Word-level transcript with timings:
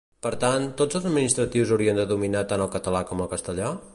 Per 0.25 0.29
tant, 0.43 0.63
tots 0.79 0.97
els 0.99 1.05
administratius 1.09 1.75
haurien 1.75 2.01
de 2.03 2.07
dominar 2.13 2.43
tant 2.53 2.65
el 2.65 2.75
català 2.79 3.05
com 3.11 3.25
el 3.27 3.33
castellà? 3.37 3.73